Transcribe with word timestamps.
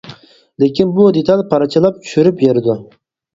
لېكىن 0.63 0.93
بۇ 0.95 1.05
دېتال 1.17 1.43
پارچىلاپ 1.51 2.01
چۈشۈرۈپ 2.07 2.41
بېرىدۇ. 2.41 2.79